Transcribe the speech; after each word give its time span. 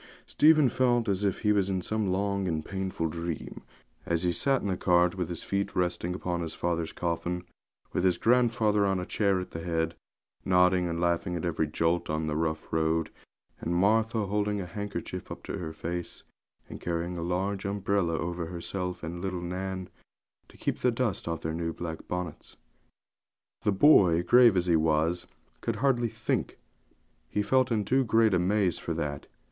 Stephen 0.25 0.67
felt 0.67 1.07
as 1.07 1.23
if 1.23 1.41
he 1.41 1.51
was 1.51 1.69
in 1.69 1.79
some 1.79 2.07
long 2.07 2.47
and 2.47 2.65
painful 2.65 3.07
dream, 3.07 3.61
as 4.03 4.23
he 4.23 4.31
sat 4.33 4.63
in 4.63 4.67
the 4.67 4.75
cart, 4.75 5.13
with 5.13 5.29
his 5.29 5.43
feet 5.43 5.75
resting 5.75 6.15
upon 6.15 6.41
his 6.41 6.55
father's 6.55 6.91
coffin, 6.91 7.45
with 7.93 8.03
his 8.03 8.17
grandfather 8.17 8.83
on 8.83 8.99
a 8.99 9.05
chair 9.05 9.39
at 9.39 9.51
the 9.51 9.59
head, 9.61 9.93
nodding 10.43 10.87
and 10.87 10.99
laughing 10.99 11.35
at 11.35 11.45
every 11.45 11.67
jolt 11.67 12.09
on 12.09 12.25
the 12.25 12.35
rough 12.35 12.73
road, 12.73 13.11
and 13.59 13.75
Martha 13.75 14.25
holding 14.25 14.59
a 14.59 14.65
handkerchief 14.65 15.31
up 15.31 15.43
to 15.43 15.59
her 15.59 15.71
face, 15.71 16.23
and 16.67 16.81
carrying 16.81 17.15
a 17.15 17.21
large 17.21 17.63
umbrella 17.63 18.17
over 18.17 18.47
herself 18.47 19.03
and 19.03 19.21
little 19.21 19.39
Nan, 19.43 19.87
to 20.47 20.57
keep 20.57 20.79
the 20.79 20.89
dust 20.89 21.27
off 21.27 21.41
their 21.41 21.53
new 21.53 21.73
black 21.73 22.07
bonnets. 22.07 22.57
The 23.61 23.71
boy, 23.71 24.23
grave 24.23 24.57
as 24.57 24.65
he 24.65 24.75
was, 24.75 25.27
could 25.61 25.75
hardly 25.75 26.09
think; 26.09 26.57
he 27.29 27.43
felt 27.43 27.71
in 27.71 27.85
too 27.85 28.03
great 28.03 28.33
a 28.33 28.39
maze 28.39 28.79
for 28.79 28.95
that. 28.95 29.27